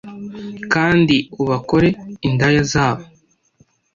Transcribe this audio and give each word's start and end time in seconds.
kandi 0.73 1.15
ubakore 1.41 1.89
indaya 2.27 2.61
zabo 2.71 3.03